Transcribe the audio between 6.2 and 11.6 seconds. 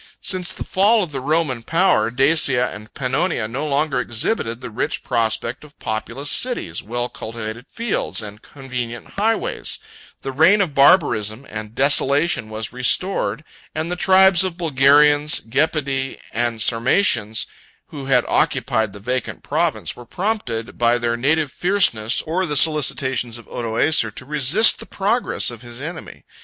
cities, well cultivated fields, and convenient highways: the reign of barbarism